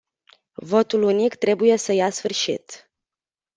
[0.63, 2.91] Votul unic trebuie să ia sfârșit.